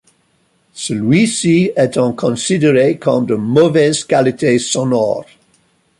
[0.73, 5.25] Celui-ci étant considéré comme de mauvaise qualité sonore.